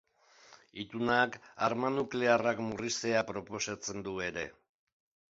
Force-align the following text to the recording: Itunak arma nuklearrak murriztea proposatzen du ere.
Itunak 0.83 1.35
arma 1.67 1.91
nuklearrak 1.97 2.61
murriztea 2.69 3.21
proposatzen 3.27 4.01
du 4.09 4.15
ere. 4.29 4.47